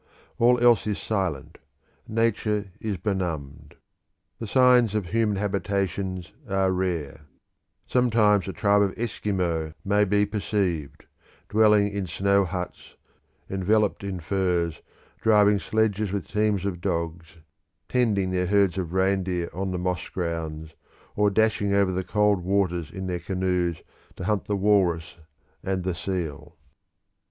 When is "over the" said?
21.75-22.03